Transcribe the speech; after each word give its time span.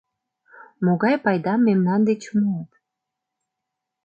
Могай 0.85 1.15
пайдам 1.25 1.59
мемнан 1.67 2.01
деч 2.09 2.21
муыт? 2.39 2.71